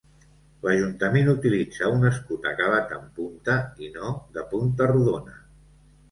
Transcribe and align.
L'ajuntament 0.67 1.27
utilitza 1.33 1.89
un 1.97 2.07
escut 2.09 2.47
acabat 2.51 2.95
en 2.97 3.03
punta 3.19 3.57
i 3.89 3.91
no 3.97 4.09
de 4.39 4.45
punta 4.55 4.89
rodona. 4.93 5.37